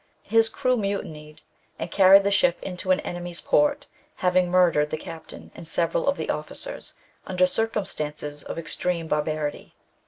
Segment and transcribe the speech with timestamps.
[0.23, 1.43] His crew mutinied,
[1.77, 3.85] and car ried the ship into an enemy's port,
[4.15, 6.95] having murdered the captain and several of the officers,
[7.27, 9.75] under circumstances of extreme barbarity.